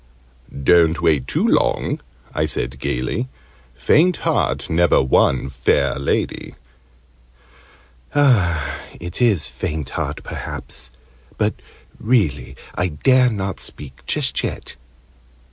[0.63, 1.99] "Don't wait too long!"
[2.33, 3.27] I said gaily.
[3.75, 6.55] "Faint heart never won fair lady!"
[8.95, 10.89] "It is 'faint heart,' perhaps.
[11.37, 11.53] But
[11.99, 14.75] really I dare not speak just yet."